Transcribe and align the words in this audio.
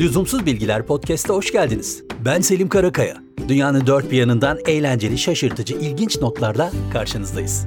Lüzumsuz 0.00 0.46
Bilgiler 0.46 0.86
Podcast'a 0.86 1.34
hoş 1.34 1.52
geldiniz. 1.52 2.04
Ben 2.24 2.40
Selim 2.40 2.68
Karakaya. 2.68 3.16
Dünyanın 3.48 3.86
dört 3.86 4.10
bir 4.10 4.16
yanından 4.16 4.58
eğlenceli, 4.66 5.18
şaşırtıcı, 5.18 5.74
ilginç 5.74 6.20
notlarla 6.20 6.72
karşınızdayız. 6.92 7.66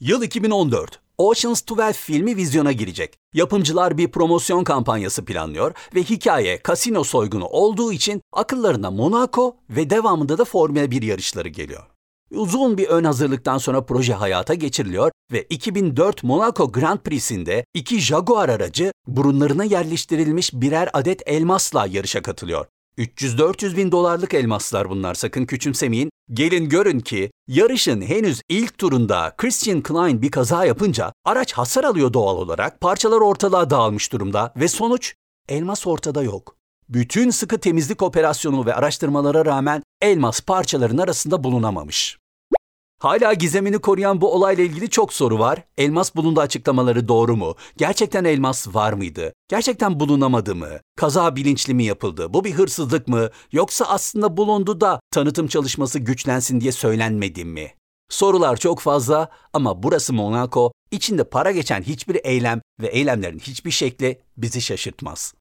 Yıl 0.00 0.22
2014. 0.22 1.00
Ocean's 1.18 1.62
12 1.70 1.98
filmi 1.98 2.36
vizyona 2.36 2.72
girecek. 2.72 3.18
Yapımcılar 3.34 3.98
bir 3.98 4.10
promosyon 4.10 4.64
kampanyası 4.64 5.24
planlıyor 5.24 5.72
ve 5.94 6.02
hikaye 6.02 6.62
kasino 6.62 7.04
soygunu 7.04 7.46
olduğu 7.46 7.92
için 7.92 8.22
akıllarına 8.32 8.90
Monaco 8.90 9.56
ve 9.70 9.90
devamında 9.90 10.38
da 10.38 10.44
Formula 10.44 10.90
1 10.90 11.02
yarışları 11.02 11.48
geliyor. 11.48 11.99
Uzun 12.32 12.78
bir 12.78 12.88
ön 12.88 13.04
hazırlıktan 13.04 13.58
sonra 13.58 13.84
proje 13.84 14.14
hayata 14.14 14.54
geçiriliyor 14.54 15.10
ve 15.32 15.42
2004 15.42 16.22
Monaco 16.22 16.72
Grand 16.72 16.98
Prix'sinde 16.98 17.64
iki 17.74 18.00
Jaguar 18.00 18.48
aracı 18.48 18.92
burunlarına 19.06 19.64
yerleştirilmiş 19.64 20.52
birer 20.54 20.90
adet 20.92 21.22
elmasla 21.26 21.86
yarışa 21.86 22.22
katılıyor. 22.22 22.66
300-400 22.98 23.76
bin 23.76 23.92
dolarlık 23.92 24.34
elmaslar 24.34 24.90
bunlar 24.90 25.14
sakın 25.14 25.46
küçümsemeyin. 25.46 26.10
Gelin 26.32 26.68
görün 26.68 27.00
ki 27.00 27.30
yarışın 27.48 28.02
henüz 28.02 28.42
ilk 28.48 28.78
turunda 28.78 29.34
Christian 29.36 29.82
Klein 29.82 30.22
bir 30.22 30.30
kaza 30.30 30.64
yapınca 30.64 31.12
araç 31.24 31.52
hasar 31.52 31.84
alıyor 31.84 32.12
doğal 32.12 32.36
olarak, 32.36 32.80
parçalar 32.80 33.20
ortalığa 33.20 33.70
dağılmış 33.70 34.12
durumda 34.12 34.52
ve 34.56 34.68
sonuç 34.68 35.14
elmas 35.48 35.86
ortada 35.86 36.22
yok. 36.22 36.59
Bütün 36.90 37.30
sıkı 37.30 37.58
temizlik 37.58 38.02
operasyonu 38.02 38.66
ve 38.66 38.74
araştırmalara 38.74 39.44
rağmen 39.44 39.82
elmas 40.00 40.40
parçaların 40.40 40.98
arasında 40.98 41.44
bulunamamış. 41.44 42.18
Hala 42.98 43.34
gizemini 43.34 43.78
koruyan 43.78 44.20
bu 44.20 44.34
olayla 44.34 44.64
ilgili 44.64 44.90
çok 44.90 45.12
soru 45.12 45.38
var. 45.38 45.64
Elmas 45.78 46.14
bulundu 46.16 46.40
açıklamaları 46.40 47.08
doğru 47.08 47.36
mu? 47.36 47.54
Gerçekten 47.76 48.24
elmas 48.24 48.74
var 48.74 48.92
mıydı? 48.92 49.32
Gerçekten 49.48 50.00
bulunamadı 50.00 50.54
mı? 50.54 50.68
Kaza 50.96 51.36
bilinçli 51.36 51.74
mi 51.74 51.84
yapıldı? 51.84 52.34
Bu 52.34 52.44
bir 52.44 52.52
hırsızlık 52.52 53.08
mı? 53.08 53.28
Yoksa 53.52 53.84
aslında 53.84 54.36
bulundu 54.36 54.80
da 54.80 55.00
tanıtım 55.10 55.46
çalışması 55.46 55.98
güçlensin 55.98 56.60
diye 56.60 56.72
söylenmedi 56.72 57.44
mi? 57.44 57.74
Sorular 58.08 58.56
çok 58.56 58.80
fazla 58.80 59.30
ama 59.52 59.82
burası 59.82 60.12
Monaco, 60.12 60.72
içinde 60.90 61.24
para 61.24 61.50
geçen 61.50 61.82
hiçbir 61.82 62.20
eylem 62.24 62.60
ve 62.80 62.86
eylemlerin 62.86 63.38
hiçbir 63.38 63.70
şekli 63.70 64.20
bizi 64.36 64.60
şaşırtmaz. 64.60 65.34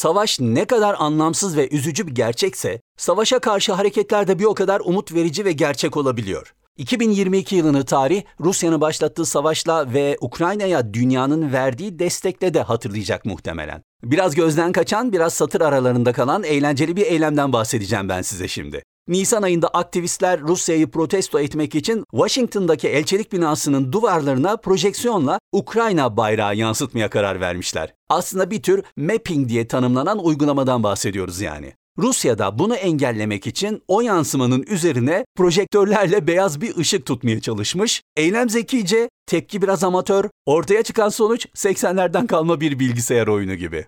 Savaş 0.00 0.40
ne 0.40 0.64
kadar 0.64 0.96
anlamsız 0.98 1.56
ve 1.56 1.68
üzücü 1.68 2.06
bir 2.06 2.14
gerçekse, 2.14 2.80
savaşa 2.96 3.38
karşı 3.38 3.72
hareketler 3.72 4.28
de 4.28 4.38
bir 4.38 4.44
o 4.44 4.54
kadar 4.54 4.80
umut 4.84 5.14
verici 5.14 5.44
ve 5.44 5.52
gerçek 5.52 5.96
olabiliyor. 5.96 6.54
2022 6.76 7.56
yılını 7.56 7.84
tarih 7.84 8.22
Rusya'nın 8.40 8.80
başlattığı 8.80 9.26
savaşla 9.26 9.92
ve 9.92 10.16
Ukrayna'ya 10.20 10.94
dünyanın 10.94 11.52
verdiği 11.52 11.98
destekle 11.98 12.54
de 12.54 12.62
hatırlayacak 12.62 13.24
muhtemelen. 13.24 13.82
Biraz 14.02 14.34
gözden 14.34 14.72
kaçan, 14.72 15.12
biraz 15.12 15.34
satır 15.34 15.60
aralarında 15.60 16.12
kalan 16.12 16.44
eğlenceli 16.44 16.96
bir 16.96 17.06
eylemden 17.06 17.52
bahsedeceğim 17.52 18.08
ben 18.08 18.22
size 18.22 18.48
şimdi. 18.48 18.82
Nisan 19.10 19.42
ayında 19.42 19.68
aktivistler 19.68 20.40
Rusya'yı 20.40 20.90
protesto 20.90 21.40
etmek 21.40 21.74
için 21.74 22.04
Washington'daki 22.10 22.88
elçilik 22.88 23.32
binasının 23.32 23.92
duvarlarına 23.92 24.56
projeksiyonla 24.56 25.38
Ukrayna 25.52 26.16
bayrağı 26.16 26.56
yansıtmaya 26.56 27.10
karar 27.10 27.40
vermişler. 27.40 27.94
Aslında 28.08 28.50
bir 28.50 28.62
tür 28.62 28.82
mapping 28.96 29.48
diye 29.48 29.68
tanımlanan 29.68 30.24
uygulamadan 30.24 30.82
bahsediyoruz 30.82 31.40
yani. 31.40 31.72
Rusya'da 31.98 32.58
bunu 32.58 32.74
engellemek 32.74 33.46
için 33.46 33.82
o 33.88 34.00
yansımanın 34.00 34.62
üzerine 34.62 35.24
projektörlerle 35.36 36.26
beyaz 36.26 36.60
bir 36.60 36.76
ışık 36.76 37.06
tutmaya 37.06 37.40
çalışmış. 37.40 38.02
Eylem 38.16 38.50
zekice, 38.50 39.10
tepki 39.26 39.62
biraz 39.62 39.84
amatör, 39.84 40.24
ortaya 40.46 40.82
çıkan 40.82 41.08
sonuç 41.08 41.46
80'lerden 41.46 42.26
kalma 42.26 42.60
bir 42.60 42.78
bilgisayar 42.78 43.26
oyunu 43.26 43.54
gibi. 43.54 43.86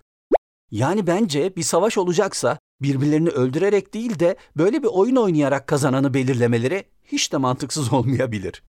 Yani 0.70 1.06
bence 1.06 1.56
bir 1.56 1.62
savaş 1.62 1.98
olacaksa 1.98 2.58
birbirlerini 2.82 3.28
öldürerek 3.28 3.94
değil 3.94 4.18
de 4.18 4.36
böyle 4.56 4.82
bir 4.82 4.88
oyun 4.88 5.16
oynayarak 5.16 5.66
kazananı 5.66 6.14
belirlemeleri 6.14 6.84
hiç 7.04 7.32
de 7.32 7.36
mantıksız 7.36 7.92
olmayabilir. 7.92 8.62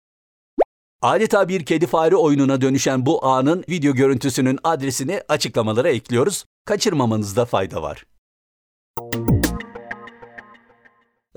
Adeta 1.01 1.49
bir 1.49 1.65
kedi 1.65 1.87
fare 1.87 2.15
oyununa 2.15 2.61
dönüşen 2.61 3.05
bu 3.05 3.25
anın 3.25 3.63
video 3.69 3.93
görüntüsünün 3.93 4.59
adresini 4.63 5.21
açıklamalara 5.29 5.89
ekliyoruz. 5.89 6.45
Kaçırmamanızda 6.65 7.45
fayda 7.45 7.81
var. 7.81 8.05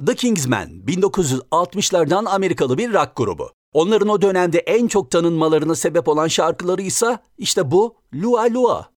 The 0.07 0.15
Kingsmen 0.15 0.69
1960'lardan 0.87 2.29
Amerikalı 2.29 2.79
bir 2.79 2.93
rock 2.93 3.17
grubu. 3.17 3.51
Onların 3.73 4.09
o 4.09 4.23
dönemde 4.23 4.59
en 4.59 4.87
çok 4.87 5.11
tanınmalarına 5.11 5.75
sebep 5.75 6.09
olan 6.09 6.29
şarkıları 6.29 6.83
ise 6.83 7.19
işte 7.39 7.71
bu 7.71 7.97
Lua 8.15 8.43
Lua. 8.55 8.94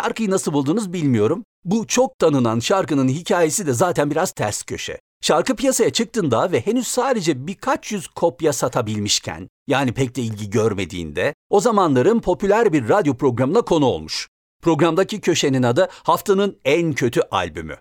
Şarkıyı 0.00 0.30
nasıl 0.30 0.52
buldunuz 0.52 0.92
bilmiyorum. 0.92 1.44
Bu 1.64 1.86
çok 1.86 2.18
tanınan 2.18 2.60
şarkının 2.60 3.08
hikayesi 3.08 3.66
de 3.66 3.72
zaten 3.72 4.10
biraz 4.10 4.32
ters 4.32 4.62
köşe. 4.62 4.98
Şarkı 5.22 5.56
piyasaya 5.56 5.90
çıktığında 5.90 6.52
ve 6.52 6.60
henüz 6.60 6.86
sadece 6.86 7.46
birkaç 7.46 7.92
yüz 7.92 8.08
kopya 8.08 8.52
satabilmişken, 8.52 9.48
yani 9.66 9.92
pek 9.92 10.16
de 10.16 10.22
ilgi 10.22 10.50
görmediğinde, 10.50 11.34
o 11.50 11.60
zamanların 11.60 12.20
popüler 12.20 12.72
bir 12.72 12.88
radyo 12.88 13.16
programına 13.16 13.62
konu 13.62 13.84
olmuş. 13.84 14.28
Programdaki 14.62 15.20
köşenin 15.20 15.62
adı 15.62 15.88
haftanın 15.90 16.58
en 16.64 16.92
kötü 16.92 17.20
albümü. 17.30 17.76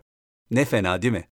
Ne 0.52 0.66
fena 0.66 1.02
değil 1.02 1.14
mi? 1.14 1.28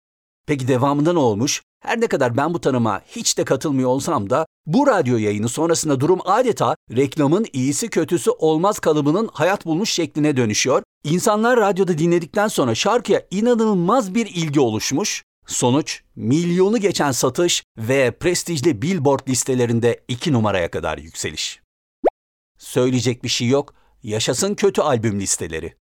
Peki 0.46 0.68
devamında 0.68 1.12
ne 1.12 1.18
olmuş? 1.18 1.62
Her 1.82 2.00
ne 2.00 2.06
kadar 2.06 2.36
ben 2.36 2.54
bu 2.54 2.60
tanıma 2.60 3.02
hiç 3.06 3.38
de 3.38 3.44
katılmıyor 3.44 3.90
olsam 3.90 4.30
da 4.30 4.46
bu 4.66 4.86
radyo 4.86 5.16
yayını 5.16 5.48
sonrasında 5.48 6.00
durum 6.00 6.20
adeta 6.24 6.76
reklamın 6.96 7.46
iyisi 7.52 7.88
kötüsü 7.88 8.30
olmaz 8.30 8.78
kalıbının 8.78 9.28
hayat 9.32 9.66
bulmuş 9.66 9.90
şekline 9.90 10.36
dönüşüyor. 10.36 10.82
İnsanlar 11.04 11.60
radyoda 11.60 11.98
dinledikten 11.98 12.48
sonra 12.48 12.74
şarkıya 12.74 13.26
inanılmaz 13.30 14.14
bir 14.14 14.26
ilgi 14.26 14.60
oluşmuş. 14.60 15.22
Sonuç 15.46 16.02
milyonu 16.16 16.78
geçen 16.78 17.12
satış 17.12 17.64
ve 17.78 18.10
prestijli 18.10 18.82
billboard 18.82 19.28
listelerinde 19.28 20.04
iki 20.08 20.32
numaraya 20.32 20.70
kadar 20.70 20.98
yükseliş. 20.98 21.60
Söyleyecek 22.58 23.24
bir 23.24 23.28
şey 23.28 23.48
yok. 23.48 23.74
Yaşasın 24.02 24.54
kötü 24.54 24.80
albüm 24.82 25.20
listeleri. 25.20 25.76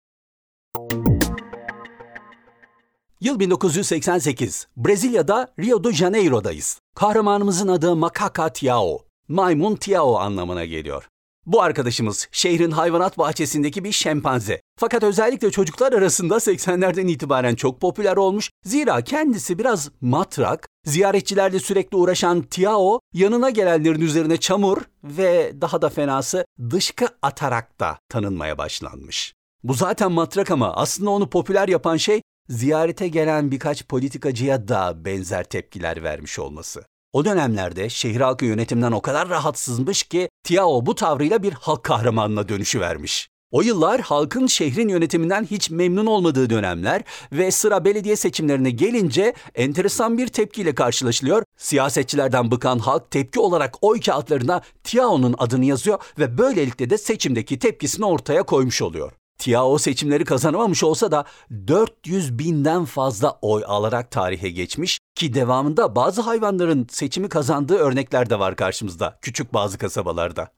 Yıl 3.22 3.40
1988. 3.40 4.66
Brezilya'da 4.76 5.54
Rio 5.60 5.84
de 5.84 5.92
Janeiro'dayız. 5.92 6.80
Kahramanımızın 6.94 7.68
adı 7.68 7.96
Makaka 7.96 8.52
Tiao. 8.52 8.98
Maymun 9.28 9.76
Tiao 9.76 10.16
anlamına 10.16 10.64
geliyor. 10.64 11.08
Bu 11.46 11.62
arkadaşımız 11.62 12.28
şehrin 12.32 12.70
hayvanat 12.70 13.18
bahçesindeki 13.18 13.84
bir 13.84 13.92
şempanze. 13.92 14.60
Fakat 14.78 15.02
özellikle 15.02 15.50
çocuklar 15.50 15.92
arasında 15.92 16.34
80'lerden 16.34 17.06
itibaren 17.06 17.54
çok 17.54 17.80
popüler 17.80 18.16
olmuş. 18.16 18.50
Zira 18.64 19.00
kendisi 19.00 19.58
biraz 19.58 19.90
matrak, 20.00 20.68
ziyaretçilerle 20.84 21.58
sürekli 21.58 21.96
uğraşan 21.96 22.42
Tiao, 22.42 23.00
yanına 23.12 23.50
gelenlerin 23.50 24.00
üzerine 24.00 24.36
çamur 24.36 24.78
ve 25.04 25.52
daha 25.60 25.82
da 25.82 25.88
fenası 25.88 26.44
dışkı 26.70 27.08
atarak 27.22 27.80
da 27.80 27.98
tanınmaya 28.08 28.58
başlanmış. 28.58 29.34
Bu 29.64 29.74
zaten 29.74 30.12
matrak 30.12 30.50
ama 30.50 30.72
aslında 30.76 31.10
onu 31.10 31.30
popüler 31.30 31.68
yapan 31.68 31.96
şey 31.96 32.22
ziyarete 32.52 33.08
gelen 33.08 33.50
birkaç 33.50 33.84
politikacıya 33.84 34.68
da 34.68 35.04
benzer 35.04 35.44
tepkiler 35.44 36.02
vermiş 36.02 36.38
olması. 36.38 36.84
O 37.12 37.24
dönemlerde 37.24 37.88
şehir 37.88 38.20
halkı 38.20 38.44
yönetimden 38.44 38.92
o 38.92 39.02
kadar 39.02 39.28
rahatsızmış 39.28 40.02
ki 40.02 40.28
Tiao 40.44 40.86
bu 40.86 40.94
tavrıyla 40.94 41.42
bir 41.42 41.52
halk 41.52 41.84
kahramanına 41.84 42.48
dönüşü 42.48 42.80
vermiş. 42.80 43.28
O 43.50 43.62
yıllar 43.62 44.00
halkın 44.00 44.46
şehrin 44.46 44.88
yönetiminden 44.88 45.44
hiç 45.44 45.70
memnun 45.70 46.06
olmadığı 46.06 46.50
dönemler 46.50 47.02
ve 47.32 47.50
sıra 47.50 47.84
belediye 47.84 48.16
seçimlerine 48.16 48.70
gelince 48.70 49.34
enteresan 49.54 50.18
bir 50.18 50.28
tepkiyle 50.28 50.74
karşılaşılıyor. 50.74 51.42
Siyasetçilerden 51.56 52.50
bıkan 52.50 52.78
halk 52.78 53.10
tepki 53.10 53.40
olarak 53.40 53.74
oy 53.80 54.00
kağıtlarına 54.00 54.62
Tiao'nun 54.84 55.34
adını 55.38 55.64
yazıyor 55.64 55.98
ve 56.18 56.38
böylelikle 56.38 56.90
de 56.90 56.98
seçimdeki 56.98 57.58
tepkisini 57.58 58.06
ortaya 58.06 58.42
koymuş 58.42 58.82
oluyor. 58.82 59.12
Tiao 59.42 59.78
seçimleri 59.78 60.24
kazanamamış 60.24 60.84
olsa 60.84 61.10
da 61.10 61.24
400 61.66 62.38
binden 62.38 62.84
fazla 62.84 63.38
oy 63.42 63.62
alarak 63.66 64.10
tarihe 64.10 64.50
geçmiş 64.50 64.98
ki 65.14 65.34
devamında 65.34 65.96
bazı 65.96 66.22
hayvanların 66.22 66.86
seçimi 66.90 67.28
kazandığı 67.28 67.76
örnekler 67.76 68.30
de 68.30 68.38
var 68.38 68.56
karşımızda 68.56 69.18
küçük 69.22 69.54
bazı 69.54 69.78
kasabalarda. 69.78 70.48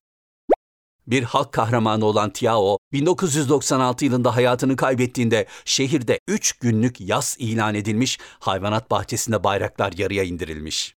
Bir 1.06 1.22
halk 1.22 1.52
kahramanı 1.52 2.04
olan 2.04 2.30
Tiao, 2.30 2.78
1996 2.92 4.04
yılında 4.04 4.36
hayatını 4.36 4.76
kaybettiğinde 4.76 5.46
şehirde 5.64 6.18
3 6.28 6.52
günlük 6.52 7.00
yas 7.00 7.36
ilan 7.38 7.74
edilmiş, 7.74 8.18
hayvanat 8.38 8.90
bahçesinde 8.90 9.44
bayraklar 9.44 9.92
yarıya 9.92 10.24
indirilmiş. 10.24 10.94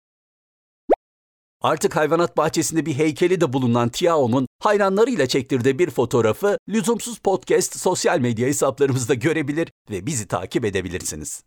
Artık 1.65 1.95
hayvanat 1.95 2.37
bahçesinde 2.37 2.85
bir 2.85 2.93
heykeli 2.93 3.41
de 3.41 3.53
bulunan 3.53 3.89
Tiao'nun 3.89 4.47
hayranlarıyla 4.59 5.27
çektirdiği 5.27 5.79
bir 5.79 5.89
fotoğrafı 5.89 6.57
lüzumsuz 6.69 7.17
podcast 7.17 7.79
sosyal 7.79 8.19
medya 8.19 8.47
hesaplarımızda 8.47 9.13
görebilir 9.13 9.71
ve 9.89 10.05
bizi 10.05 10.27
takip 10.27 10.65
edebilirsiniz. 10.65 11.43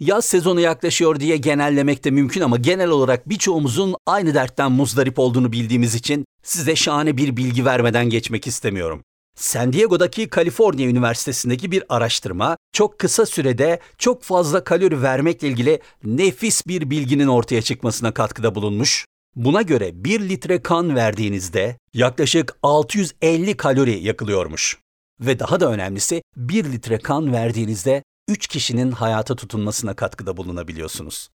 Yaz 0.00 0.24
sezonu 0.24 0.60
yaklaşıyor 0.60 1.20
diye 1.20 1.36
genellemek 1.36 2.04
de 2.04 2.10
mümkün 2.10 2.40
ama 2.40 2.56
genel 2.56 2.88
olarak 2.88 3.28
birçoğumuzun 3.28 3.94
aynı 4.06 4.34
dertten 4.34 4.72
muzdarip 4.72 5.18
olduğunu 5.18 5.52
bildiğimiz 5.52 5.94
için 5.94 6.24
size 6.42 6.76
şahane 6.76 7.16
bir 7.16 7.36
bilgi 7.36 7.64
vermeden 7.64 8.10
geçmek 8.10 8.46
istemiyorum. 8.46 9.04
San 9.40 9.72
Diego'daki 9.72 10.28
Kaliforniya 10.28 10.88
Üniversitesi'ndeki 10.88 11.70
bir 11.70 11.84
araştırma 11.88 12.56
çok 12.72 12.98
kısa 12.98 13.26
sürede 13.26 13.80
çok 13.98 14.22
fazla 14.22 14.64
kalori 14.64 15.02
vermekle 15.02 15.48
ilgili 15.48 15.80
nefis 16.04 16.66
bir 16.66 16.90
bilginin 16.90 17.26
ortaya 17.26 17.62
çıkmasına 17.62 18.14
katkıda 18.14 18.54
bulunmuş. 18.54 19.06
Buna 19.36 19.62
göre 19.62 20.04
1 20.04 20.28
litre 20.28 20.62
kan 20.62 20.96
verdiğinizde 20.96 21.78
yaklaşık 21.94 22.56
650 22.62 23.56
kalori 23.56 24.00
yakılıyormuş. 24.02 24.78
Ve 25.20 25.38
daha 25.38 25.60
da 25.60 25.72
önemlisi 25.72 26.22
1 26.36 26.64
litre 26.64 26.98
kan 26.98 27.32
verdiğinizde 27.32 28.02
3 28.28 28.46
kişinin 28.46 28.92
hayata 28.92 29.36
tutunmasına 29.36 29.96
katkıda 29.96 30.36
bulunabiliyorsunuz. 30.36 31.30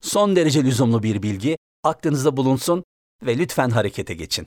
Son 0.00 0.36
derece 0.36 0.64
lüzumlu 0.64 1.02
bir 1.02 1.22
bilgi, 1.22 1.56
aklınızda 1.84 2.36
bulunsun 2.36 2.84
ve 3.26 3.38
lütfen 3.38 3.70
harekete 3.70 4.14
geçin. 4.14 4.46